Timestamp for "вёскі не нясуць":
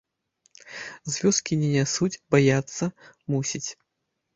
1.21-2.13